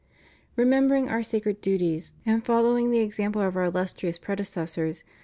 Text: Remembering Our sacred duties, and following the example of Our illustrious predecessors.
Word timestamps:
Remembering 0.55 1.09
Our 1.09 1.21
sacred 1.21 1.61
duties, 1.61 2.11
and 2.25 2.43
following 2.43 2.89
the 2.89 3.01
example 3.01 3.43
of 3.43 3.55
Our 3.55 3.65
illustrious 3.65 4.17
predecessors. 4.17 5.03